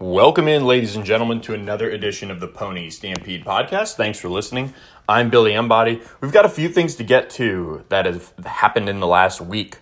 [0.00, 3.96] Welcome in, ladies and gentlemen, to another edition of the Pony Stampede podcast.
[3.96, 4.72] Thanks for listening.
[5.08, 6.00] I'm Billy Embody.
[6.20, 9.78] We've got a few things to get to that have happened in the last week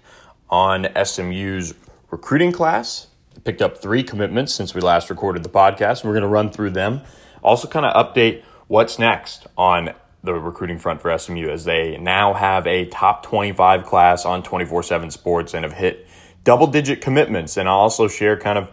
[0.49, 1.75] on SMU's
[2.11, 3.09] recruiting class.
[3.45, 6.03] Picked up three commitments since we last recorded the podcast.
[6.03, 7.03] We're going to run through them.
[7.43, 9.93] Also, kind of update what's next on
[10.25, 14.83] the recruiting front for SMU as they now have a top 25 class on 24
[14.83, 16.09] 7 sports and have hit
[16.43, 17.59] double digit commitments.
[17.59, 18.71] And I'll also share kind of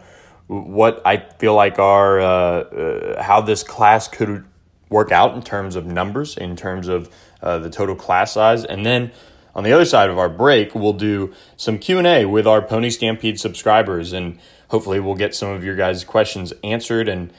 [0.48, 4.45] what I feel like are uh, uh, how this class could
[4.90, 7.09] work out in terms of numbers, in terms of
[7.41, 9.12] uh, the total class size, and then
[9.55, 12.62] on the other side of our break, we'll do some Q and A with our
[12.62, 17.34] Pony Stampede subscribers, and hopefully, we'll get some of your guys' questions answered and.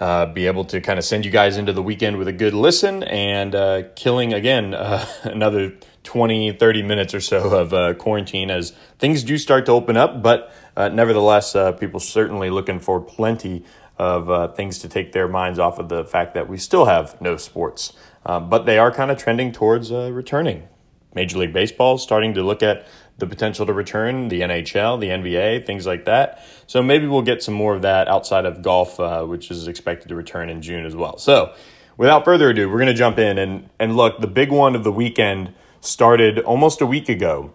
[0.00, 2.54] Uh, be able to kind of send you guys into the weekend with a good
[2.54, 5.72] listen and uh, killing again uh, another
[6.08, 10.22] 20, 30 minutes or so of uh, quarantine as things do start to open up.
[10.22, 13.62] But uh, nevertheless, uh, people certainly looking for plenty
[13.98, 17.20] of uh, things to take their minds off of the fact that we still have
[17.20, 17.92] no sports.
[18.24, 20.66] Um, but they are kind of trending towards uh, returning.
[21.14, 22.86] Major League Baseball starting to look at
[23.18, 26.42] the potential to return, the NHL, the NBA, things like that.
[26.66, 30.08] So maybe we'll get some more of that outside of golf, uh, which is expected
[30.08, 31.18] to return in June as well.
[31.18, 31.52] So
[31.98, 34.84] without further ado, we're going to jump in and, and look, the big one of
[34.84, 37.52] the weekend– started almost a week ago,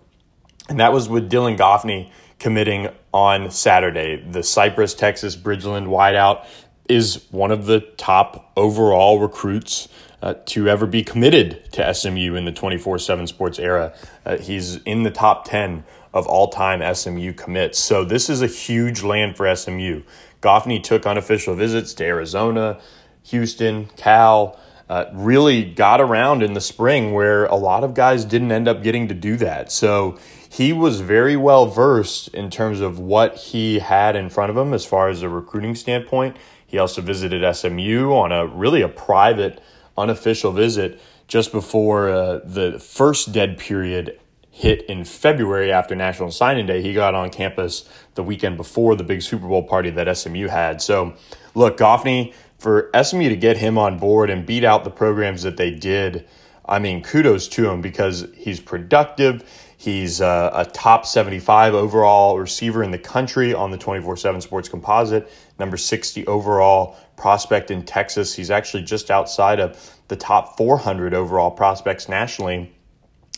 [0.70, 4.18] and that was with Dylan Goffney committing on Saturday.
[4.18, 6.46] The Cypress, Texas Bridgeland wideout
[6.90, 9.88] is one of the top overall recruits
[10.22, 13.94] uh, to ever be committed to SMU in the 24 7 sports era.
[14.26, 17.80] Uh, he's in the top 10 of all time SMU commits.
[17.80, 20.04] So this is a huge land for SMU.
[20.42, 22.80] Goffney took unofficial visits to Arizona,
[23.24, 28.52] Houston, Cal, uh, really got around in the spring where a lot of guys didn't
[28.52, 29.72] end up getting to do that.
[29.72, 30.18] So
[30.50, 34.74] he was very well versed in terms of what he had in front of him
[34.74, 36.38] as far as a recruiting standpoint.
[36.66, 39.62] He also visited SMU on a really a private,
[39.98, 44.20] unofficial visit just before uh, the first dead period
[44.52, 46.84] hit in February after National Signing Day.
[46.84, 50.80] He got on campus the weekend before the big Super Bowl party that SMU had.
[50.80, 51.16] So,
[51.56, 55.58] look, Goffney for SMU to get him on board and beat out the programs that
[55.58, 56.26] they did,
[56.66, 59.44] I mean, kudos to him because he's productive.
[59.76, 64.70] He's uh, a top 75 overall receiver in the country on the 24 7 Sports
[64.70, 65.30] Composite,
[65.60, 68.34] number 60 overall prospect in Texas.
[68.34, 72.74] He's actually just outside of the top 400 overall prospects nationally.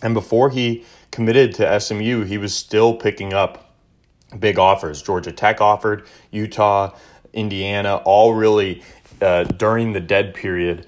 [0.03, 3.73] And before he committed to SMU, he was still picking up
[4.39, 5.01] big offers.
[5.01, 6.95] Georgia Tech offered, Utah,
[7.33, 8.81] Indiana, all really
[9.21, 10.87] uh, during the dead period,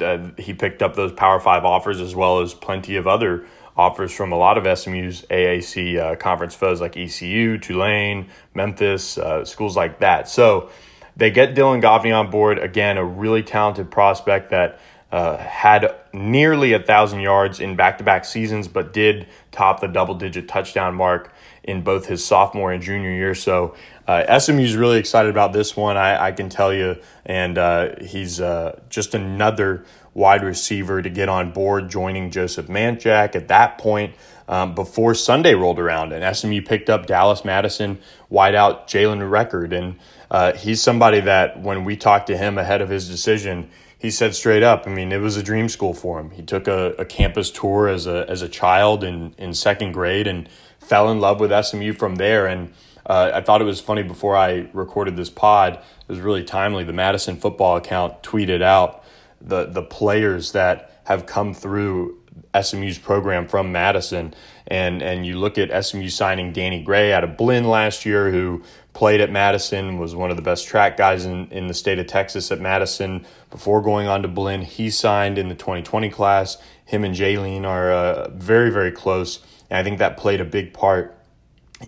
[0.00, 3.46] uh, he picked up those Power Five offers as well as plenty of other
[3.76, 9.44] offers from a lot of SMU's AAC uh, conference foes like ECU, Tulane, Memphis, uh,
[9.44, 10.28] schools like that.
[10.28, 10.70] So
[11.16, 12.58] they get Dylan Goffney on board.
[12.58, 14.80] Again, a really talented prospect that
[15.10, 20.94] uh, had nearly a thousand yards in back-to-back seasons, but did top the double-digit touchdown
[20.94, 21.32] mark
[21.62, 23.34] in both his sophomore and junior year.
[23.34, 25.96] So uh, SMU is really excited about this one.
[25.96, 31.28] I, I can tell you, and uh, he's uh, just another wide receiver to get
[31.28, 34.14] on board, joining Joseph Manjack at that point.
[34.46, 37.98] Um, before Sunday rolled around, and SMU picked up Dallas Madison
[38.30, 39.98] wideout Jalen Record, and
[40.30, 44.34] uh, he's somebody that when we talked to him ahead of his decision, he said
[44.34, 46.30] straight up, I mean, it was a dream school for him.
[46.32, 50.26] He took a, a campus tour as a as a child in in second grade
[50.26, 50.46] and
[50.78, 52.46] fell in love with SMU from there.
[52.46, 52.74] And
[53.06, 55.74] uh, I thought it was funny before I recorded this pod.
[55.74, 56.84] It was really timely.
[56.84, 59.04] The Madison football account tweeted out
[59.40, 62.18] the the players that have come through
[62.60, 64.34] SMU's program from Madison,
[64.66, 68.62] and and you look at SMU signing Danny Gray out of Blinn last year, who
[68.94, 72.06] played at Madison, was one of the best track guys in, in the state of
[72.06, 74.62] Texas at Madison before going on to Blinn.
[74.62, 76.56] He signed in the 2020 class.
[76.84, 79.40] Him and Jaylene are uh, very, very close.
[79.68, 81.18] And I think that played a big part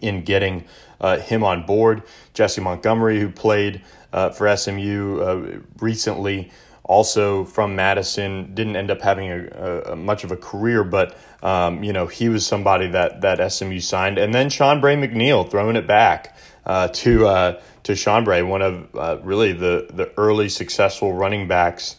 [0.00, 0.65] in getting
[1.01, 2.03] uh, him on board.
[2.34, 6.51] Jesse Montgomery, who played uh, for SMU uh, recently,
[6.84, 11.83] also from Madison, didn't end up having a, a much of a career, but um,
[11.83, 14.19] you know he was somebody that that SMU signed.
[14.19, 19.19] And then Shawnbrey McNeal throwing it back uh, to uh, to Shawnbrey, one of uh,
[19.22, 21.97] really the the early successful running backs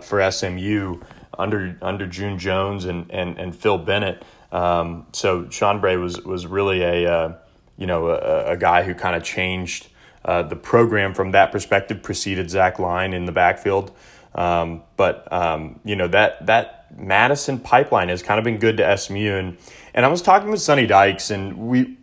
[0.00, 1.00] for SMU
[1.38, 4.24] under under June Jones and and and Phil Bennett.
[4.52, 7.36] Um, so Shawnbrey was was really a uh,
[7.76, 9.88] you know a, a guy who kind of changed
[10.24, 12.02] uh, the program from that perspective.
[12.02, 13.92] Preceded Zach Line in the backfield,
[14.34, 18.96] um, but um, you know that that Madison pipeline has kind of been good to
[18.96, 19.56] SMU and
[19.94, 21.96] and I was talking with Sonny Dykes and we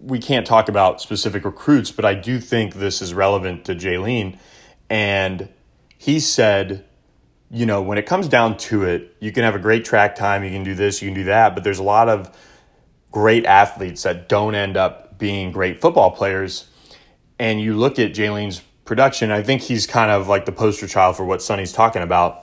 [0.00, 4.38] we can't talk about specific recruits, but I do think this is relevant to Jaylene.
[4.90, 5.48] And
[5.96, 6.84] he said,
[7.50, 10.42] you know, when it comes down to it, you can have a great track time,
[10.44, 12.36] you can do this, you can do that, but there's a lot of
[13.12, 16.68] great athletes that don't end up being great football players.
[17.38, 21.16] And you look at Jaylene's production, I think he's kind of like the poster child
[21.16, 22.42] for what Sonny's talking about.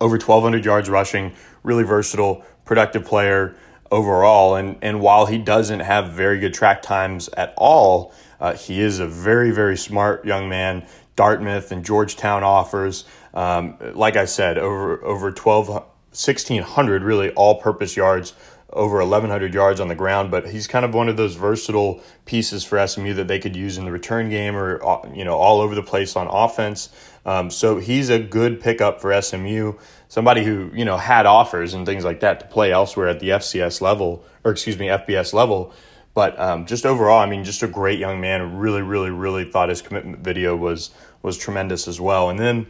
[0.00, 3.56] Over 1,200 yards rushing, really versatile, productive player
[3.90, 4.54] overall.
[4.54, 9.00] And, and while he doesn't have very good track times at all, uh, he is
[9.00, 10.86] a very, very smart young man.
[11.16, 17.96] Dartmouth and Georgetown offers, um, like I said, over over 12, 1,600 really all purpose
[17.96, 18.34] yards
[18.72, 22.64] over 1,100 yards on the ground, but he's kind of one of those versatile pieces
[22.64, 25.60] for SMU that they could use in the return game or uh, you know all
[25.60, 26.90] over the place on offense.
[27.24, 29.74] Um, so he's a good pickup for SMU.
[30.08, 33.30] Somebody who you know had offers and things like that to play elsewhere at the
[33.30, 35.72] FCS level or excuse me FBS level.
[36.14, 38.58] But um, just overall, I mean, just a great young man.
[38.58, 40.90] Really, really, really thought his commitment video was
[41.22, 42.28] was tremendous as well.
[42.28, 42.66] And then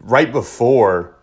[0.00, 1.16] right before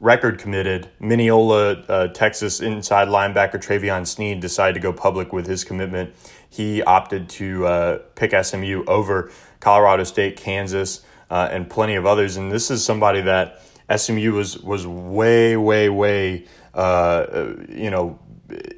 [0.00, 0.88] record committed.
[1.00, 6.14] Mineola, uh, Texas inside linebacker Travion Sneed decided to go public with his commitment.
[6.48, 9.30] He opted to uh, pick SMU over
[9.60, 12.36] Colorado State, Kansas, uh, and plenty of others.
[12.36, 13.62] And this is somebody that
[13.94, 18.18] SMU was was way, way, way, uh, you know,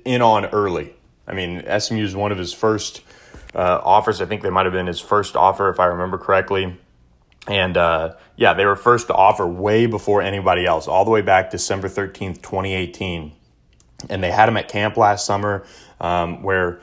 [0.05, 0.95] in on early.
[1.27, 3.03] I mean, SMU is one of his first
[3.55, 4.21] uh, offers.
[4.21, 6.77] I think they might have been his first offer, if I remember correctly.
[7.51, 11.21] And uh, yeah, they were first to offer way before anybody else, all the way
[11.21, 13.33] back December 13th, 2018.
[14.09, 15.67] And they had him at camp last summer,
[16.01, 16.81] um, where,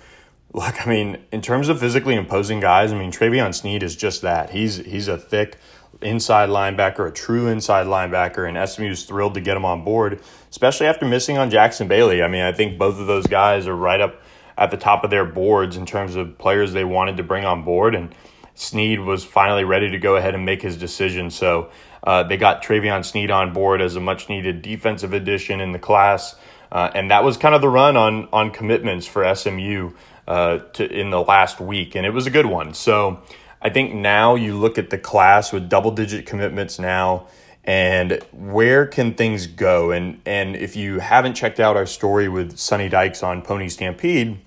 [0.52, 4.24] look, I mean, in terms of physically imposing guys, I mean, Travion Sneed is just
[4.24, 4.50] that.
[4.50, 5.58] He's, he's a thick
[6.02, 10.22] inside linebacker, a true inside linebacker, and SMU is thrilled to get him on board,
[10.50, 12.22] especially after missing on Jackson Bailey.
[12.22, 14.22] I mean, I think both of those guys are right up
[14.58, 17.64] at the top of their boards in terms of players they wanted to bring on
[17.64, 17.96] board.
[17.96, 18.14] And
[18.60, 21.30] Sneed was finally ready to go ahead and make his decision.
[21.30, 21.70] So
[22.04, 25.80] uh, they got Travion Sneed on board as a much needed defensive addition in the
[25.80, 26.36] class.
[26.72, 29.92] Uh, and that was kind of the run on on commitments for SMU
[30.28, 32.74] uh, to in the last week, and it was a good one.
[32.74, 33.22] So
[33.62, 37.28] I think now you look at the class with double digit commitments now,
[37.64, 39.92] and where can things go?
[39.92, 44.40] And and if you haven't checked out our story with Sonny Dykes on Pony Stampede,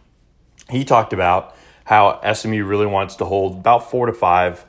[0.68, 1.56] he talked about
[1.90, 4.64] how SMU really wants to hold about four to five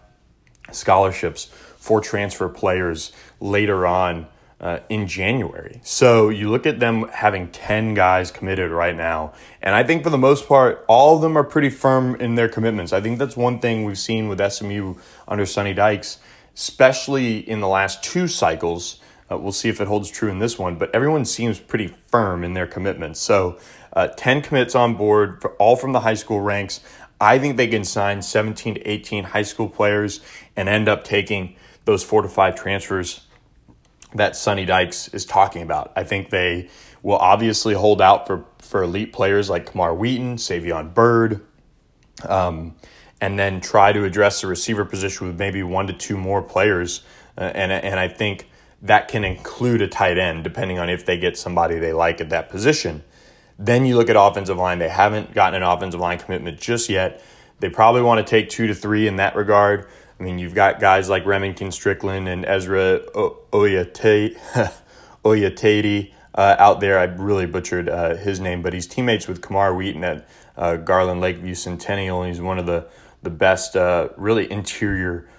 [0.71, 1.45] scholarships
[1.77, 4.25] for transfer players later on
[4.59, 5.79] uh, in January.
[5.83, 9.33] So you look at them having 10 guys committed right now.
[9.61, 12.49] And I think for the most part, all of them are pretty firm in their
[12.49, 12.91] commitments.
[12.91, 14.95] I think that's one thing we've seen with SMU
[15.27, 16.17] under Sonny Dykes,
[16.55, 18.99] especially in the last two cycles.
[19.31, 22.43] Uh, we'll see if it holds true in this one, but everyone seems pretty firm
[22.43, 23.19] in their commitments.
[23.19, 23.59] So
[23.93, 26.79] uh, 10 commits on board, all from the high school ranks.
[27.21, 30.21] I think they can sign 17 to 18 high school players
[30.55, 33.27] and end up taking those four to five transfers
[34.15, 35.93] that Sonny Dykes is talking about.
[35.95, 36.67] I think they
[37.03, 41.41] will obviously hold out for, for elite players like Camar Wheaton, Savion Byrd,
[42.27, 42.75] um,
[43.21, 47.03] and then try to address the receiver position with maybe one to two more players.
[47.37, 48.49] Uh, and, and I think
[48.81, 52.29] that can include a tight end, depending on if they get somebody they like at
[52.29, 53.03] that position.
[53.63, 54.79] Then you look at offensive line.
[54.79, 57.23] They haven't gotten an offensive line commitment just yet.
[57.59, 59.87] They probably want to take two to three in that regard.
[60.19, 64.37] I mean, you've got guys like Remington Strickland and Ezra Oyatati
[66.33, 66.97] uh, out there.
[66.97, 71.21] I really butchered uh, his name, but he's teammates with Camar Wheaton at uh, Garland
[71.21, 72.23] Lakeview Centennial.
[72.23, 72.87] He's one of the,
[73.21, 75.29] the best, uh, really interior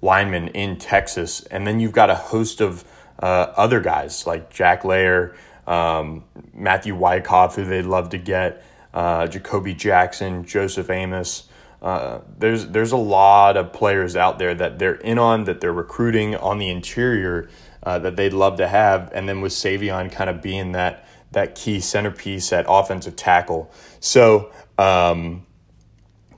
[0.00, 1.42] linemen in Texas.
[1.42, 2.84] And then you've got a host of
[3.18, 5.34] uh, other guys like Jack Leyrer
[5.66, 11.48] um, Matthew Wyckoff, who they'd love to get, uh, Jacoby Jackson, Joseph Amos.
[11.82, 15.72] Uh, there's there's a lot of players out there that they're in on that they're
[15.72, 17.48] recruiting on the interior
[17.82, 21.54] uh, that they'd love to have, and then with Savion kind of being that that
[21.54, 23.70] key centerpiece at offensive tackle.
[24.00, 25.46] So um,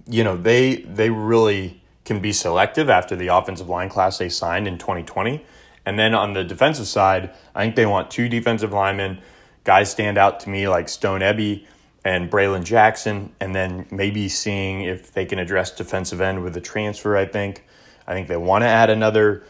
[0.09, 4.67] you know they they really can be selective after the offensive line class they signed
[4.67, 5.45] in 2020.
[5.89, 9.23] And then on the defensive side, I think they want two defensive linemen.
[9.65, 11.65] Guys stand out to me like Stone Ebby
[12.05, 16.61] and Braylon Jackson, and then maybe seeing if they can address defensive end with a
[16.61, 17.17] transfer.
[17.17, 17.65] I think.
[18.07, 19.45] I think they want to add another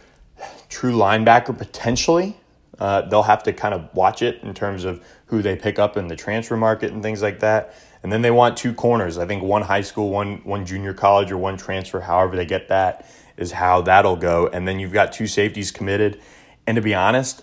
[0.68, 2.36] true linebacker potentially.
[2.78, 5.96] Uh, they'll have to kind of watch it in terms of who they pick up
[5.96, 7.74] in the transfer market and things like that.
[8.04, 9.18] And then they want two corners.
[9.18, 11.98] I think one high school, one one junior college, or one transfer.
[11.98, 14.48] However they get that is how that'll go.
[14.48, 16.20] And then you've got two safeties committed.
[16.66, 17.42] And to be honest,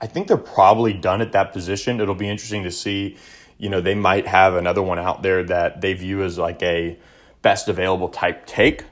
[0.00, 2.00] I think they're probably done at that position.
[2.00, 3.16] It'll be interesting to see.
[3.58, 6.96] You know, they might have another one out there that they view as like a
[7.42, 8.84] best available type take.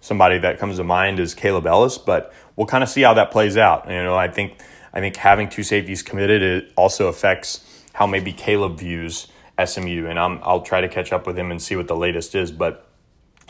[0.00, 3.30] Somebody that comes to mind is Caleb Ellis, but we'll kind of see how that
[3.30, 3.88] plays out.
[3.88, 4.60] You know, I think
[4.92, 9.28] I think having two safeties committed it also affects how maybe Caleb views
[9.64, 12.34] SMU, and I'm, I'll try to catch up with him and see what the latest
[12.34, 12.50] is.
[12.50, 12.87] But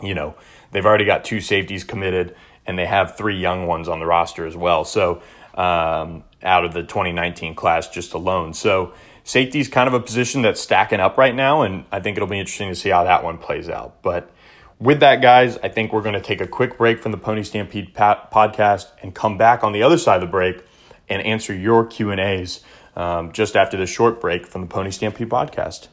[0.02, 0.34] you know,
[0.72, 2.34] they've already got two safeties committed,
[2.66, 4.84] and they have three young ones on the roster as well.
[4.84, 5.22] So
[5.54, 8.92] um, out of the 2019 class just alone, so
[9.24, 12.28] safety is kind of a position that's stacking up right now, and I think it'll
[12.28, 14.02] be interesting to see how that one plays out.
[14.02, 14.30] But
[14.78, 17.42] with that, guys, I think we're going to take a quick break from the Pony
[17.42, 20.64] Stampede podcast and come back on the other side of the break
[21.08, 22.60] and answer your Q and A's
[22.94, 25.88] um, just after this short break from the Pony Stampede podcast.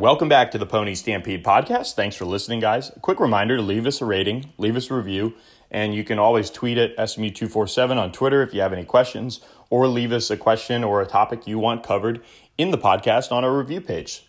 [0.00, 1.92] Welcome back to the Pony Stampede podcast.
[1.92, 2.88] Thanks for listening, guys.
[2.88, 5.34] A quick reminder to leave us a rating, leave us a review,
[5.70, 9.86] and you can always tweet at SMU247 on Twitter if you have any questions, or
[9.88, 12.22] leave us a question or a topic you want covered
[12.56, 14.26] in the podcast on our review page.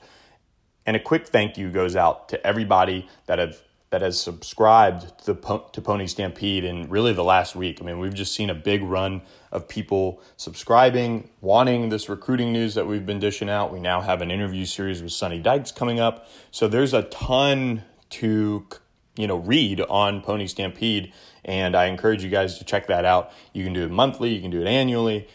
[0.86, 5.34] And a quick thank you goes out to everybody that have that has subscribed to,
[5.34, 7.80] the, to Pony Stampede in really the last week.
[7.82, 9.22] I mean, we've just seen a big run
[9.52, 13.72] of people subscribing, wanting this recruiting news that we've been dishing out.
[13.72, 16.28] We now have an interview series with Sonny Dykes coming up.
[16.52, 18.66] So there's a ton to
[19.18, 21.12] you know read on Pony Stampede
[21.44, 23.32] and I encourage you guys to check that out.
[23.52, 25.28] You can do it monthly, you can do it annually.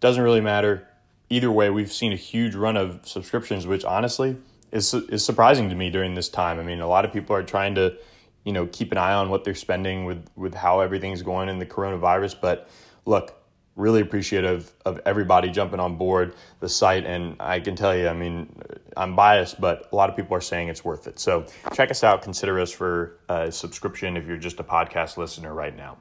[0.00, 0.86] Doesn't really matter.
[1.30, 4.36] Either way, we've seen a huge run of subscriptions which honestly
[4.72, 6.58] is is surprising to me during this time.
[6.58, 7.96] I mean, a lot of people are trying to,
[8.44, 11.58] you know, keep an eye on what they're spending with with how everything's going in
[11.58, 12.40] the coronavirus.
[12.40, 12.68] But
[13.04, 13.42] look,
[13.76, 18.12] really appreciative of everybody jumping on board the site, and I can tell you, I
[18.12, 18.54] mean,
[18.96, 21.18] I'm biased, but a lot of people are saying it's worth it.
[21.18, 22.22] So check us out.
[22.22, 25.98] Consider us for a subscription if you're just a podcast listener right now.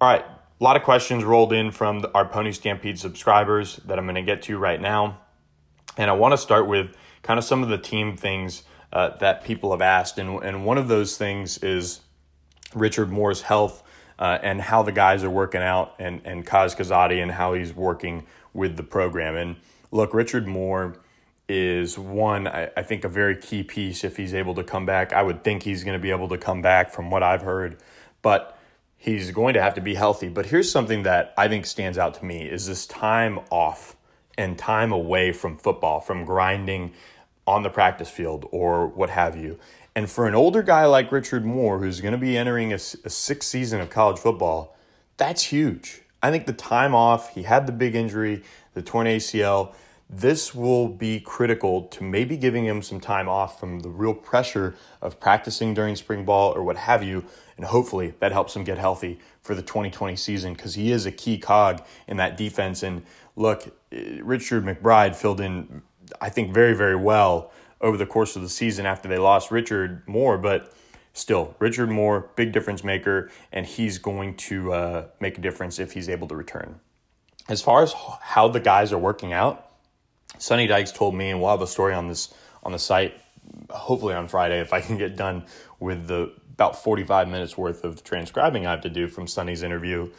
[0.00, 0.24] All right.
[0.60, 4.22] A lot of questions rolled in from our Pony Stampede subscribers that I'm going to
[4.22, 5.20] get to right now.
[5.96, 9.44] And I want to start with kind of some of the team things uh, that
[9.44, 10.18] people have asked.
[10.18, 12.00] And, and one of those things is
[12.74, 13.82] Richard Moore's health
[14.18, 17.72] uh, and how the guys are working out, and, and Kaz Kazadi and how he's
[17.72, 19.36] working with the program.
[19.36, 19.56] And
[19.90, 20.96] look, Richard Moore
[21.48, 25.12] is one, I, I think, a very key piece if he's able to come back.
[25.12, 27.78] I would think he's going to be able to come back from what I've heard,
[28.20, 28.58] but
[28.96, 30.28] he's going to have to be healthy.
[30.28, 33.96] But here's something that I think stands out to me is this time off
[34.38, 36.92] and time away from football, from grinding
[37.46, 39.58] on the practice field or what have you.
[39.94, 43.10] And for an older guy like Richard Moore, who's going to be entering a, a
[43.10, 44.76] sixth season of college football,
[45.16, 46.02] that's huge.
[46.22, 49.74] I think the time off, he had the big injury, the torn ACL.
[50.08, 54.76] This will be critical to maybe giving him some time off from the real pressure
[55.02, 57.24] of practicing during spring ball or what have you.
[57.56, 61.12] And hopefully that helps him get healthy for the 2020 season because he is a
[61.12, 62.82] key cog in that defense.
[62.82, 63.04] And
[63.38, 65.82] look, Richard McBride filled in,
[66.20, 70.06] I think, very, very well over the course of the season after they lost Richard
[70.06, 70.36] Moore.
[70.36, 70.74] But
[71.12, 75.92] still, Richard Moore, big difference maker, and he's going to uh, make a difference if
[75.92, 76.80] he's able to return.
[77.48, 79.70] As far as how the guys are working out,
[80.38, 83.14] Sonny Dykes told me, and we'll have a story on this on the site,
[83.70, 85.46] hopefully on Friday if I can get done
[85.78, 90.10] with the about 45 minutes worth of transcribing I have to do from Sonny's interview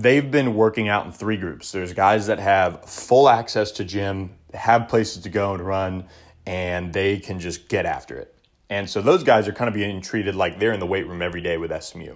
[0.00, 1.72] they've been working out in three groups.
[1.72, 6.06] There's guys that have full access to gym, have places to go and run,
[6.46, 8.34] and they can just get after it.
[8.70, 11.20] And so those guys are kind of being treated like they're in the weight room
[11.20, 12.14] every day with SMU.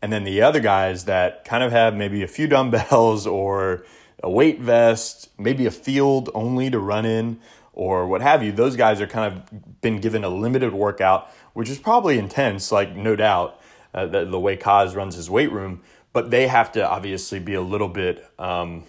[0.00, 3.84] And then the other guys that kind of have maybe a few dumbbells or
[4.22, 7.40] a weight vest, maybe a field only to run in
[7.72, 11.70] or what have you, those guys are kind of been given a limited workout, which
[11.70, 13.60] is probably intense, like no doubt,
[13.94, 15.80] uh, the, the way Kaz runs his weight room
[16.12, 18.84] but they have to obviously be a little bit, um,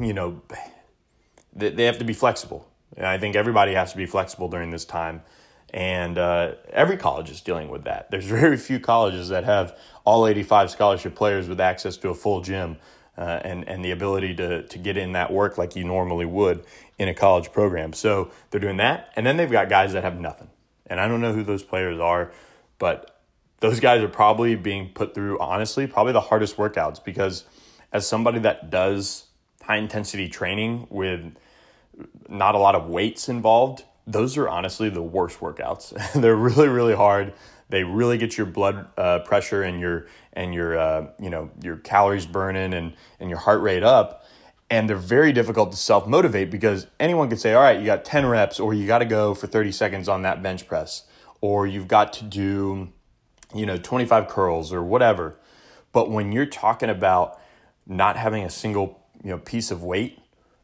[0.00, 0.40] you know,
[1.52, 2.68] they, they have to be flexible.
[2.96, 5.22] And I think everybody has to be flexible during this time.
[5.70, 8.10] And uh, every college is dealing with that.
[8.10, 12.40] There's very few colleges that have all 85 scholarship players with access to a full
[12.40, 12.76] gym
[13.16, 16.64] uh, and, and the ability to, to get in that work like you normally would
[16.98, 17.92] in a college program.
[17.92, 19.12] So they're doing that.
[19.16, 20.48] And then they've got guys that have nothing.
[20.86, 22.32] And I don't know who those players are,
[22.78, 23.11] but
[23.62, 27.44] those guys are probably being put through, honestly, probably the hardest workouts because
[27.92, 29.26] as somebody that does
[29.62, 31.36] high intensity training with
[32.28, 35.92] not a lot of weights involved, those are honestly the worst workouts.
[36.20, 37.34] They're really, really hard.
[37.68, 41.76] They really get your blood uh, pressure and your and your uh, you know your
[41.76, 44.26] calories burning and and your heart rate up.
[44.70, 48.04] And they're very difficult to self motivate because anyone could say, "All right, you got
[48.04, 51.04] ten reps, or you got to go for thirty seconds on that bench press,
[51.40, 52.92] or you've got to do
[53.54, 55.36] you know, 25 curls or whatever.
[55.92, 57.38] But when you're talking about
[57.86, 60.18] not having a single, you know, piece of weight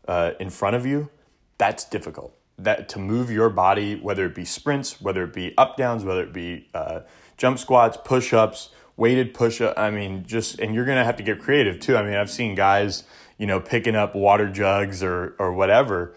[0.07, 1.11] uh, in front of you,
[1.59, 2.35] that's difficult.
[2.59, 6.23] that to move your body, whether it be sprints, whether it be up downs, whether
[6.23, 7.01] it be uh,
[7.37, 9.79] jump squats, push ups, weighted push up.
[9.79, 11.97] I mean, just and you're gonna have to get creative too.
[11.97, 13.05] I mean, I've seen guys,
[13.39, 16.15] you know, picking up water jugs or or whatever.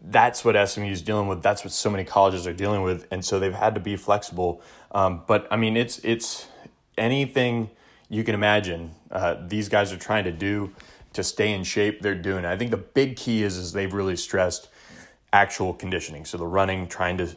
[0.00, 1.42] That's what SMU is dealing with.
[1.42, 4.62] That's what so many colleges are dealing with, and so they've had to be flexible.
[4.96, 6.46] Um, but I mean, it's it's
[6.96, 7.68] anything
[8.08, 8.94] you can imagine.
[9.10, 10.72] Uh, these guys are trying to do
[11.12, 12.00] to stay in shape.
[12.00, 12.46] They're doing.
[12.46, 14.70] I think the big key is is they've really stressed
[15.34, 16.24] actual conditioning.
[16.24, 17.36] So the running, trying to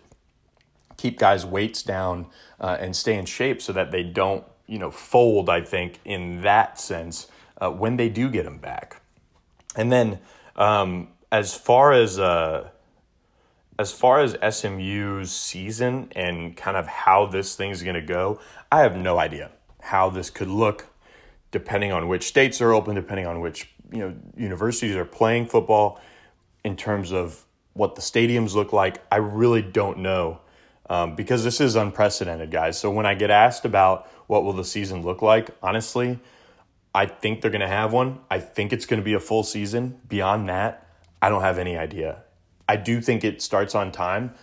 [0.96, 2.28] keep guys' weights down
[2.62, 5.50] uh, and stay in shape so that they don't, you know, fold.
[5.50, 7.28] I think in that sense
[7.60, 9.01] uh, when they do get them back,
[9.75, 10.20] and then
[10.56, 12.70] um, as far as uh,
[13.79, 18.38] as far as SMU's season and kind of how this thing's going to go,
[18.69, 20.88] I have no idea how this could look
[21.51, 26.00] depending on which states are open, depending on which you know universities are playing football
[26.65, 29.01] in terms of what the stadiums look like.
[29.09, 30.41] I really don't know
[30.89, 32.77] um, because this is unprecedented, guys.
[32.77, 36.19] So when I get asked about what will the season look like, honestly,
[36.93, 38.19] I think they're going to have one.
[38.29, 40.01] I think it's going to be a full season.
[40.09, 40.86] Beyond that,
[41.21, 42.24] I don't have any idea.
[42.70, 44.36] I do think it starts on time.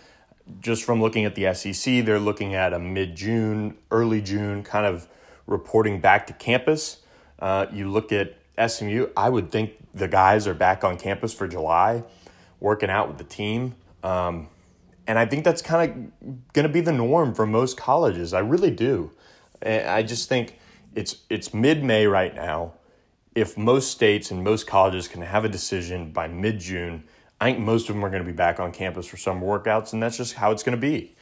[0.59, 4.85] Just from looking at the SEC, they're looking at a mid June, early June kind
[4.85, 5.07] of
[5.45, 6.97] reporting back to campus.
[7.39, 8.35] Uh, you look at
[8.67, 12.03] SMU, I would think the guys are back on campus for July
[12.59, 13.75] working out with the team.
[14.03, 14.49] Um,
[15.07, 18.33] and I think that's kind of going to be the norm for most colleges.
[18.33, 19.11] I really do.
[19.65, 20.59] I just think
[20.95, 22.73] it's it's mid May right now.
[23.35, 27.05] If most states and most colleges can have a decision by mid June,
[27.39, 29.93] I think most of them are going to be back on campus for summer workouts,
[29.93, 31.15] and that's just how it's going to be.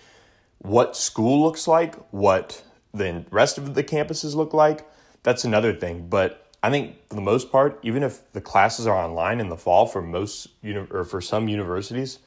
[0.59, 4.89] What school looks like, what the rest of the campuses look like,
[5.23, 6.07] that's another thing.
[6.07, 9.57] But I think for the most part, even if the classes are online in the
[9.57, 10.47] fall for most
[10.89, 12.19] or for some universities,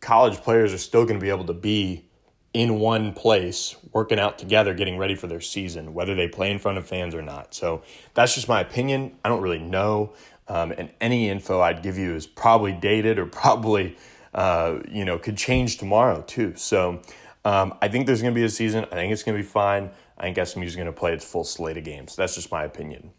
[0.00, 2.04] college players are still going to be able to be
[2.52, 6.58] in one place working out together getting ready for their season whether they play in
[6.58, 7.80] front of fans or not so
[8.14, 10.12] that's just my opinion i don't really know
[10.50, 13.96] um, and any info i'd give you is probably dated or probably
[14.34, 16.54] uh, you know could change tomorrow too.
[16.56, 17.02] So
[17.44, 18.84] um, i think there's going to be a season.
[18.92, 19.90] I think it's going to be fine.
[20.18, 22.14] I think smu is going to play its full slate of games.
[22.14, 23.12] That's just my opinion.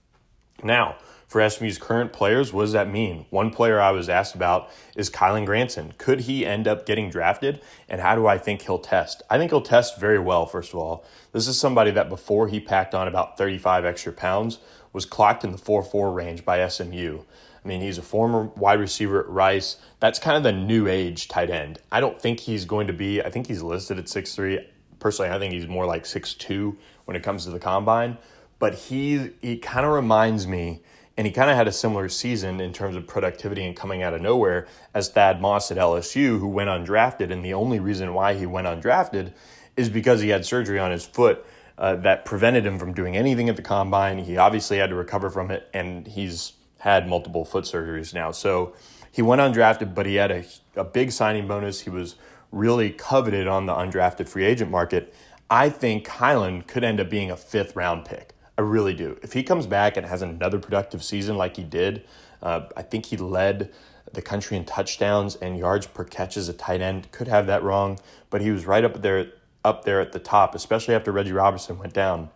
[0.64, 0.98] Now,
[1.32, 3.26] for SMU's current players, what does that mean?
[3.30, 5.94] One player I was asked about is Kylen Granson.
[5.98, 7.62] Could he end up getting drafted?
[7.88, 9.24] And how do I think he'll test?
[9.30, 11.06] I think he'll test very well, first of all.
[11.32, 14.60] This is somebody that before he packed on about 35 extra pounds
[14.92, 17.22] was clocked in the 4 4 range by SMU.
[17.64, 19.78] I mean, he's a former wide receiver at Rice.
[20.02, 21.80] That's kind of the new age tight end.
[21.94, 24.66] I don't think he's going to be, I think he's listed at 6'3.
[25.00, 28.18] Personally, I think he's more like 6'2 when it comes to the combine
[28.62, 30.82] but he he kind of reminds me,
[31.18, 34.14] and he kind of had a similar season in terms of productivity and coming out
[34.14, 38.34] of nowhere as Thad Moss at LSU, who went undrafted, and the only reason why
[38.34, 39.34] he went undrafted
[39.76, 41.46] is because he had surgery on his foot.
[41.78, 44.20] Uh, that prevented him from doing anything at the combine.
[44.20, 48.30] He obviously had to recover from it, and he's had multiple foot surgeries now.
[48.30, 48.76] So
[49.12, 50.44] he went undrafted, but he had a,
[50.76, 51.82] a big signing bonus.
[51.82, 52.16] He was
[52.52, 55.14] really coveted on the undrafted free agent market.
[55.50, 58.34] I think Kylen could end up being a fifth round pick.
[58.62, 59.18] I really do.
[59.24, 62.04] If he comes back and has another productive season like he did,
[62.42, 63.72] uh, I think he led
[64.14, 67.12] the country in touchdowns and yards per catch as a tight end.
[67.12, 69.32] Could have that wrong, but he was right up there,
[69.66, 72.30] up there at the top, especially after Reggie Roberson went down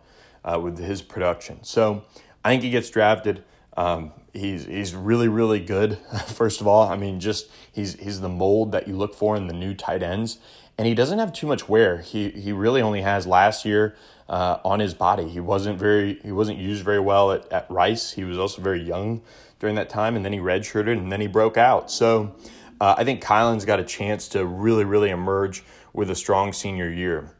[0.44, 1.62] uh, with his production.
[1.62, 2.04] So
[2.44, 3.44] I think he gets drafted.
[3.76, 5.98] Um, he's he's really really good.
[6.26, 9.46] First of all, I mean, just he's he's the mold that you look for in
[9.46, 10.38] the new tight ends,
[10.78, 11.98] and he doesn't have too much wear.
[11.98, 13.96] He he really only has last year
[14.28, 15.28] uh, on his body.
[15.28, 18.12] He wasn't very he wasn't used very well at, at Rice.
[18.12, 19.22] He was also very young
[19.58, 21.90] during that time, and then he redshirted and then he broke out.
[21.90, 22.34] So
[22.80, 26.90] uh, I think Kylen's got a chance to really really emerge with a strong senior
[26.90, 27.30] year.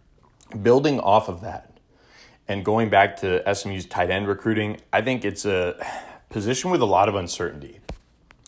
[0.63, 1.79] Building off of that
[2.49, 5.77] and going back to SMU's tight end recruiting, I think it's a
[6.31, 7.81] position with a lot of uncertainty.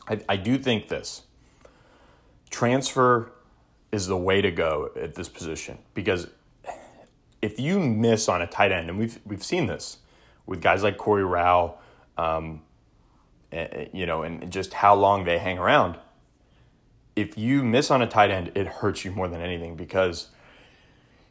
[0.08, 1.22] I, I do think this
[2.50, 3.32] transfer
[3.90, 6.28] is the way to go at this position because
[7.40, 9.98] if you miss on a tight end, and we've we've seen this
[10.46, 11.78] with guys like Corey Rao,
[12.16, 12.62] um,
[13.92, 15.98] you know, and just how long they hang around.
[17.14, 20.28] If you miss on a tight end, it hurts you more than anything because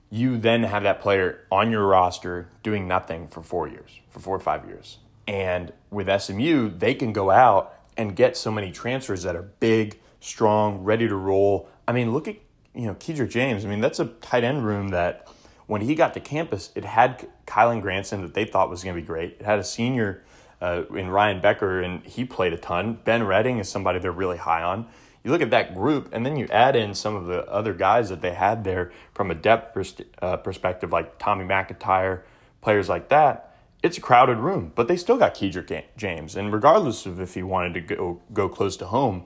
[0.09, 4.35] you then have that player on your roster doing nothing for four years, for four
[4.35, 4.97] or five years.
[5.27, 9.99] And with SMU, they can go out and get so many transfers that are big,
[10.19, 11.69] strong, ready to roll.
[11.87, 12.37] I mean, look at
[12.77, 13.65] you know Kedrick James.
[13.65, 15.27] I mean, that's a tight end room that
[15.65, 19.01] when he got to campus, it had Kylen Granson that they thought was going to
[19.01, 19.37] be great.
[19.39, 20.23] It had a senior
[20.61, 22.99] uh, in Ryan Becker, and he played a ton.
[23.03, 24.87] Ben Redding is somebody they're really high on.
[25.23, 28.09] you look at that group, and then you add in some of the other guys
[28.09, 32.21] that they had there from a depth pers- uh, perspective, like Tommy McIntyre,
[32.61, 33.55] players like that.
[33.83, 37.43] It's a crowded room, but they still got Kedrick James, and regardless of if he
[37.43, 39.25] wanted to go go close to home,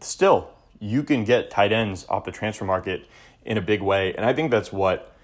[0.00, 3.06] still you can get tight ends off the transfer market
[3.44, 5.14] in a big way, and I think that's what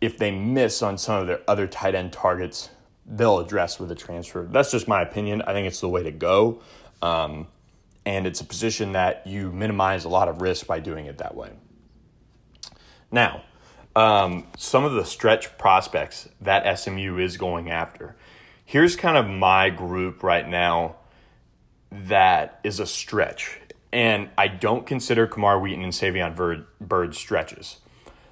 [0.00, 2.70] if they miss on some of their other tight end targets,
[3.04, 4.48] they'll address with a transfer.
[4.50, 5.42] That's just my opinion.
[5.42, 6.62] I think it's the way to go.
[7.02, 7.48] Um,
[8.06, 11.34] and it's a position that you minimize a lot of risk by doing it that
[11.34, 11.50] way.
[13.10, 13.42] Now,
[13.94, 18.16] um, some of the stretch prospects that SMU is going after.
[18.64, 20.96] Here's kind of my group right now
[21.90, 23.59] that is a stretch.
[23.92, 27.78] And I don't consider Camar Wheaton and Savion Bird, Byrd stretches.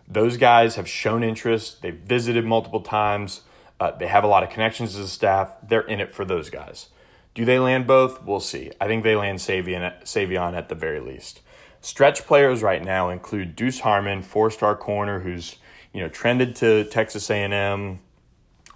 [0.06, 1.82] Those guys have shown interest.
[1.82, 3.42] They've visited multiple times.
[3.80, 5.52] Uh, they have a lot of connections as a staff.
[5.62, 6.88] They're in it for those guys.
[7.34, 8.24] Do they land both?
[8.24, 8.72] We'll see.
[8.80, 11.40] I think they land Savion, Savion at the very least.
[11.80, 15.56] Stretch players right now include Deuce Harmon, four-star corner, who's
[15.92, 18.00] you know trended to Texas A&M.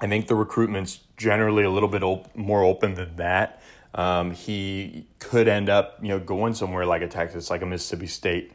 [0.00, 3.61] I think the recruitment's generally a little bit op- more open than that.
[3.94, 8.06] Um, he could end up you know going somewhere like a Texas, like a Mississippi
[8.06, 8.52] State,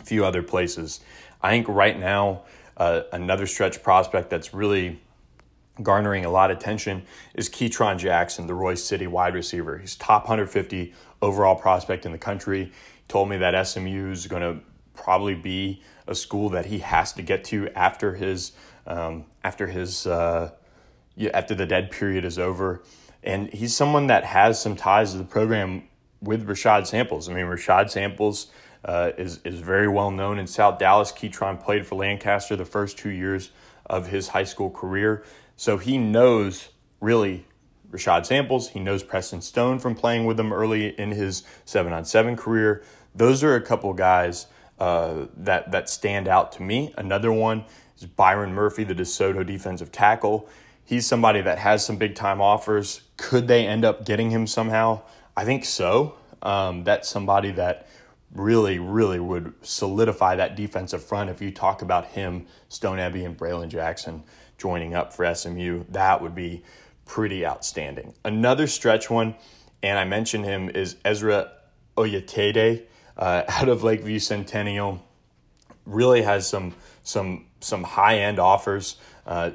[0.00, 1.00] a few other places.
[1.42, 2.42] I think right now
[2.76, 5.00] uh, another stretch prospect that's really
[5.82, 7.02] garnering a lot of attention
[7.34, 9.78] is Ketron Jackson, the Royse City wide receiver.
[9.78, 12.72] He's top 150 overall prospect in the country.
[13.08, 17.22] Told me that SMU is going to probably be a school that he has to
[17.22, 18.52] get to after his
[18.86, 20.50] um, after his uh,
[21.32, 22.82] after the dead period is over.
[23.24, 25.88] And he's someone that has some ties to the program
[26.20, 27.28] with Rashad Samples.
[27.28, 28.48] I mean, Rashad Samples
[28.84, 31.10] uh, is is very well known in South Dallas.
[31.10, 33.50] Ketron played for Lancaster the first two years
[33.86, 35.24] of his high school career.
[35.56, 36.68] So he knows
[37.00, 37.46] really
[37.90, 38.70] Rashad Samples.
[38.70, 42.82] He knows Preston Stone from playing with him early in his seven on seven career.
[43.14, 44.46] Those are a couple guys
[44.78, 46.92] uh, that that stand out to me.
[46.98, 47.64] Another one
[47.96, 50.48] is Byron Murphy, the DeSoto defensive tackle.
[50.84, 53.02] He's somebody that has some big time offers.
[53.16, 55.02] Could they end up getting him somehow?
[55.36, 56.16] I think so.
[56.42, 57.88] Um, that's somebody that
[58.34, 63.36] really, really would solidify that defensive front if you talk about him, Stone Abbey, and
[63.38, 64.24] Braylon Jackson
[64.58, 65.84] joining up for SMU.
[65.90, 66.62] That would be
[67.06, 68.14] pretty outstanding.
[68.24, 69.34] Another stretch one,
[69.82, 71.52] and I mentioned him, is Ezra
[71.96, 72.84] Oyetade
[73.16, 75.04] uh, out of Lakeview Centennial.
[75.86, 78.96] Really has some some some high end offers.
[79.26, 79.50] Uh,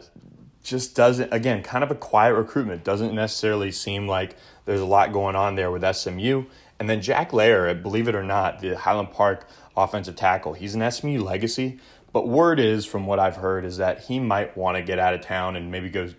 [0.63, 2.83] just doesn't again kind of a quiet recruitment.
[2.83, 6.45] Doesn't necessarily seem like there's a lot going on there with SMU.
[6.79, 10.53] And then Jack Leyrer, believe it or not, the Highland Park offensive tackle.
[10.53, 11.79] He's an SMU legacy,
[12.13, 15.13] but word is, from what I've heard, is that he might want to get out
[15.13, 16.09] of town and maybe go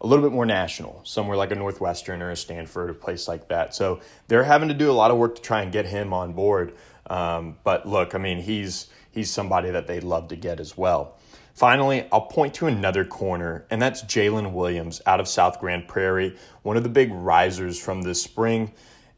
[0.00, 3.48] a little bit more national, somewhere like a Northwestern or a Stanford, a place like
[3.48, 3.74] that.
[3.74, 6.32] So they're having to do a lot of work to try and get him on
[6.32, 6.74] board.
[7.08, 11.15] Um, but look, I mean, he's he's somebody that they'd love to get as well.
[11.56, 16.36] Finally, I'll point to another corner, and that's Jalen Williams out of South Grand Prairie,
[16.60, 18.72] one of the big risers from this spring.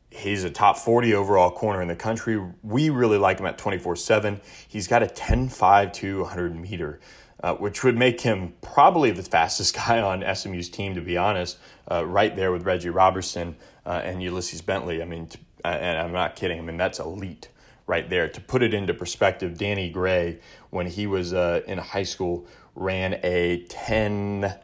[0.08, 2.40] He's a top 40 overall corner in the country.
[2.62, 4.40] We really like him at 24 7.
[4.68, 7.00] He's got a 10 5 to 100 meter,
[7.42, 11.58] uh, which would make him probably the fastest guy on SMU's team, to be honest,
[11.90, 15.02] uh, right there with Reggie Roberson uh, and Ulysses Bentley.
[15.02, 16.60] I mean, to, and I'm not kidding.
[16.60, 17.48] I mean, that's elite
[17.88, 18.28] right there.
[18.28, 20.38] To put it into perspective, Danny Gray,
[20.70, 22.46] when he was uh, in high school,
[22.76, 24.54] ran a 10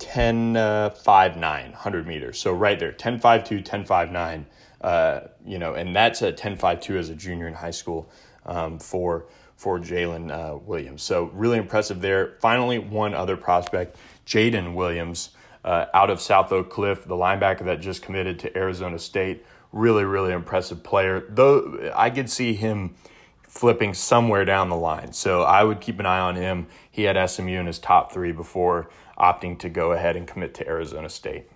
[0.00, 2.38] 10 uh, 5 9 100 meters.
[2.38, 4.46] So right there 10 5 2 10 5 9
[4.80, 8.10] uh, you know and that's a 10 5 2 as a junior in high school
[8.44, 9.26] um, for
[9.56, 11.02] for Jalen uh, Williams.
[11.02, 12.36] So really impressive there.
[12.40, 15.30] Finally one other prospect Jaden Williams
[15.64, 20.04] uh, out of South Oak Cliff the linebacker that just committed to Arizona State really
[20.04, 22.94] really impressive player though I could see him
[23.42, 27.28] flipping somewhere down the line so I would keep an eye on him he had
[27.28, 31.48] SMU in his top three before opting to go ahead and commit to Arizona State.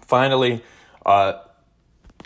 [0.00, 0.62] Finally,
[1.04, 1.34] uh,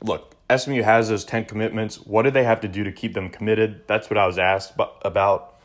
[0.02, 1.96] look, SMU has those 10 commitments.
[1.96, 3.86] What do they have to do to keep them committed?
[3.86, 5.59] That's what I was asked about.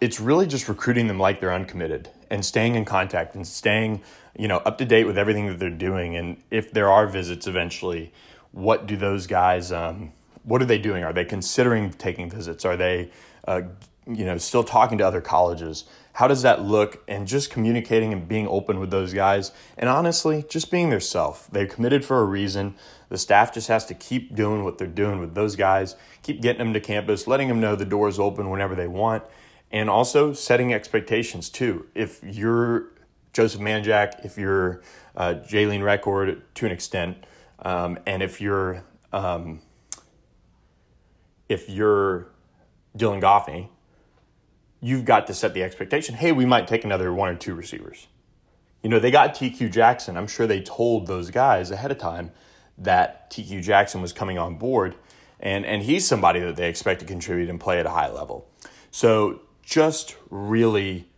[0.00, 4.02] It's really just recruiting them like they're uncommitted and staying in contact and staying,
[4.36, 6.16] you know, up to date with everything that they're doing.
[6.16, 8.12] And if there are visits eventually,
[8.52, 11.04] what do those guys, um, what are they doing?
[11.04, 12.64] Are they considering taking visits?
[12.64, 13.10] Are they,
[13.46, 13.62] uh,
[14.06, 15.84] you know, still talking to other colleges?
[16.14, 17.02] How does that look?
[17.08, 19.50] And just communicating and being open with those guys.
[19.76, 21.48] And honestly, just being their self.
[21.50, 22.76] They're committed for a reason.
[23.08, 26.58] The staff just has to keep doing what they're doing with those guys, keep getting
[26.58, 29.24] them to campus, letting them know the door's open whenever they want,
[29.74, 31.84] and also setting expectations too.
[31.96, 32.92] If you're
[33.32, 34.82] Joseph Manjack, if you're
[35.16, 37.26] uh, Jalen Record to an extent,
[37.58, 39.60] um, and if you're um,
[41.48, 42.28] if you're
[42.96, 43.68] Dylan Goffney,
[44.80, 48.06] you've got to set the expectation hey, we might take another one or two receivers.
[48.84, 50.16] You know, they got TQ Jackson.
[50.16, 52.30] I'm sure they told those guys ahead of time
[52.78, 54.94] that TQ Jackson was coming on board,
[55.40, 58.46] and, and he's somebody that they expect to contribute and play at a high level.
[58.90, 61.08] So just really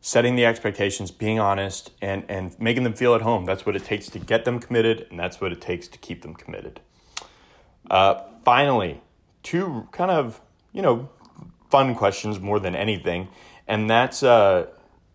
[0.00, 3.44] setting the expectations, being honest, and, and making them feel at home.
[3.44, 6.22] That's what it takes to get them committed, and that's what it takes to keep
[6.22, 6.80] them committed.
[7.90, 9.00] Uh, finally,
[9.42, 10.40] two kind of,
[10.72, 11.08] you know,
[11.70, 13.28] fun questions more than anything.
[13.68, 14.66] And that's uh,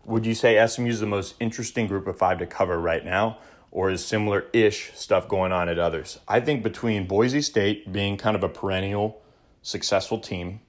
[0.04, 3.38] would you say SMU is the most interesting group of five to cover right now?
[3.70, 6.18] Or is similar ish stuff going on at others?
[6.26, 9.20] I think between Boise State being kind of a perennial
[9.60, 10.60] successful team,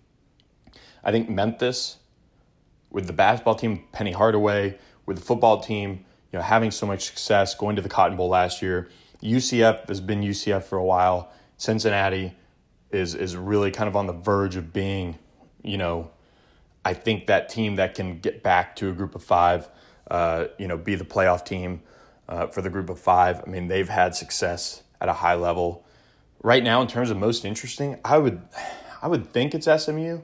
[1.04, 1.98] I think Memphis
[2.90, 7.06] with the basketball team, Penny Hardaway, with the football team, you know, having so much
[7.06, 8.90] success, going to the Cotton Bowl last year.
[9.22, 11.32] UCF has been UCF for a while.
[11.58, 12.34] Cincinnati
[12.92, 15.18] is is really kind of on the verge of being,
[15.64, 16.10] you know,
[16.86, 19.70] I think that team that can get back to a group of five,
[20.10, 21.82] uh, you know, be the playoff team
[22.28, 23.42] uh, for the group of five.
[23.46, 25.86] I mean, they've had success at a high level.
[26.42, 28.42] Right now, in terms of most interesting, I would,
[29.02, 30.22] I would think it's SMU,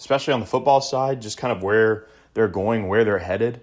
[0.00, 3.60] especially on the football side, just kind of where they're going, where they're headed.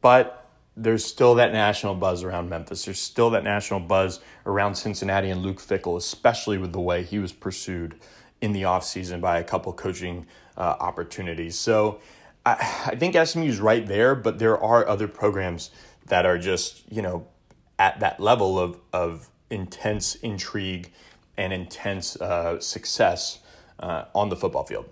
[0.00, 2.84] But there's still that national buzz around Memphis.
[2.84, 7.18] There's still that national buzz around Cincinnati and Luke Fickell, especially with the way he
[7.18, 7.96] was pursued
[8.40, 10.24] in the offseason by a couple coaching
[10.56, 11.58] uh, opportunities.
[11.58, 12.00] So
[12.46, 12.52] I,
[12.86, 15.72] I think SMU is right there, but there are other programs
[16.06, 17.26] that are just, you know,
[17.80, 20.92] at that level of, of intense intrigue
[21.36, 23.40] and intense uh, success
[23.80, 24.86] uh, on the football field.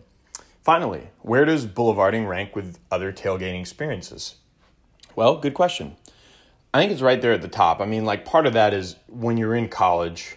[0.62, 4.36] Finally, where does boulevarding rank with other tailgating experiences?
[5.16, 5.96] Well, good question.
[6.72, 7.80] I think it's right there at the top.
[7.80, 10.36] I mean, like part of that is when you're in college,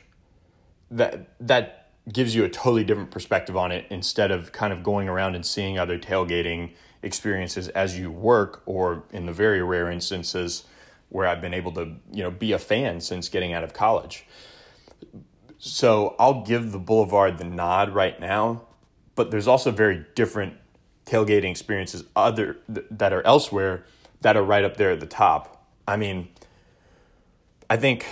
[0.90, 5.08] that that gives you a totally different perspective on it instead of kind of going
[5.08, 10.64] around and seeing other tailgating experiences as you work or in the very rare instances
[11.10, 14.26] where I've been able to, you know, be a fan since getting out of college.
[15.60, 18.64] So, I'll give the Boulevard the nod right now,
[19.16, 20.56] but there's also very different
[21.06, 23.86] tailgating experiences other that are elsewhere
[24.22, 25.66] that are right up there at the top.
[25.88, 26.30] I mean,
[27.70, 28.06] I think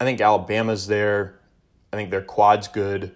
[0.00, 1.38] I think Alabama's there.
[1.92, 3.14] I think their quad's good.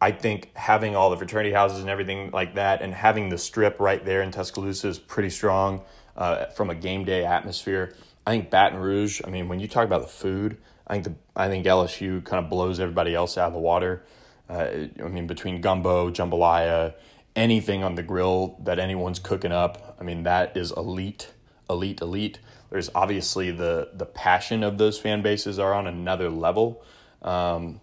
[0.00, 3.80] I think having all the fraternity houses and everything like that, and having the strip
[3.80, 5.82] right there in Tuscaloosa is pretty strong
[6.16, 7.94] uh, from a game day atmosphere.
[8.26, 9.20] I think Baton Rouge.
[9.24, 12.44] I mean, when you talk about the food, I think the I think LSU kind
[12.44, 14.02] of blows everybody else out of the water.
[14.48, 16.94] Uh, I mean, between gumbo, jambalaya,
[17.34, 19.96] anything on the grill that anyone's cooking up.
[19.98, 21.32] I mean, that is elite,
[21.68, 22.38] elite, elite.
[22.70, 26.82] There's obviously the the passion of those fan bases are on another level,
[27.22, 27.80] um,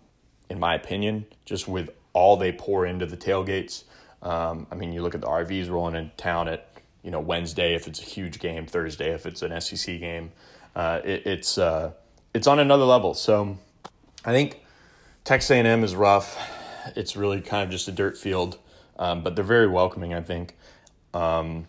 [0.50, 1.26] in my opinion.
[1.46, 3.84] Just with all they pour into the tailgates.
[4.22, 6.68] Um, I mean, you look at the RVs rolling into town at
[7.04, 10.32] you know Wednesday if it's a huge game, Thursday if it's an SEC game.
[10.76, 11.92] Uh, it, it's uh,
[12.34, 13.14] it's on another level.
[13.14, 13.58] So
[14.24, 14.61] I think
[15.24, 16.38] Texas A&M is rough.
[16.96, 18.58] It's really kind of just a dirt field
[19.02, 20.56] um, but they're very welcoming, I think.
[21.14, 21.68] Um,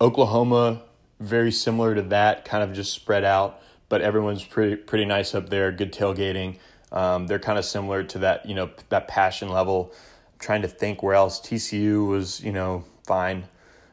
[0.00, 0.82] Oklahoma,
[1.18, 5.48] very similar to that, kind of just spread out, but everyone's pretty pretty nice up
[5.50, 5.72] there.
[5.72, 6.58] Good tailgating.
[6.92, 9.92] Um, they're kind of similar to that, you know, that passion level.
[10.32, 13.44] I'm trying to think where else TCU was, you know, fine.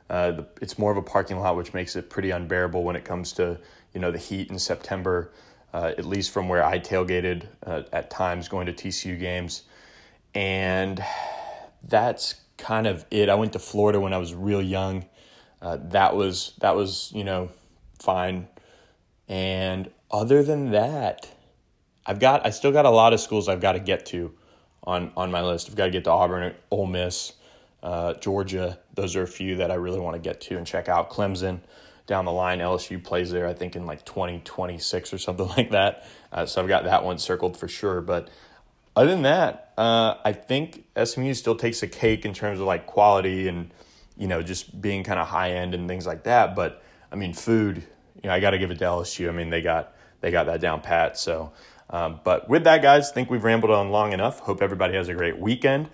[0.07, 3.33] Uh, it's more of a parking lot, which makes it pretty unbearable when it comes
[3.33, 3.57] to
[3.95, 5.31] you know the heat in September.
[5.75, 9.63] Uh, at least from where I tailgated uh, at times going to TCU games,
[10.33, 11.03] and
[11.83, 13.27] that's kind of it.
[13.27, 15.03] I went to Florida when I was real young.
[15.61, 17.49] Uh, that was that was you know
[17.99, 18.47] fine.
[19.27, 21.27] And other than that,
[22.05, 24.33] I've got I still got a lot of schools I've got to get to
[24.85, 25.67] on on my list.
[25.69, 27.33] I've got to get to Auburn, Ole Miss,
[27.83, 28.79] uh, Georgia.
[28.93, 31.09] Those are a few that I really want to get to and check out.
[31.09, 31.59] Clemson
[32.07, 32.59] down the line.
[32.59, 36.07] LSU plays there, I think, in like 2026 or something like that.
[36.31, 38.01] Uh, so I've got that one circled for sure.
[38.01, 38.29] But
[38.95, 42.85] other than that, uh, I think SMU still takes a cake in terms of like
[42.85, 43.71] quality and
[44.17, 46.55] you know just being kind of high end and things like that.
[46.55, 47.77] But I mean, food,
[48.21, 49.27] you know, I got to give it to LSU.
[49.29, 51.17] I mean, they got they got that down pat.
[51.17, 51.51] So,
[51.89, 54.39] um, but with that, guys, think we've rambled on long enough.
[54.39, 55.89] Hope everybody has a great weekend.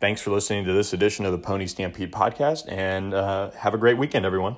[0.00, 3.78] Thanks for listening to this edition of the Pony Stampede podcast, and uh, have a
[3.78, 4.56] great weekend, everyone.